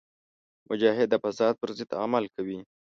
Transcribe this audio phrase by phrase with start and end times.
[0.69, 2.59] مجاهد د فساد پر ضد عمل کوي.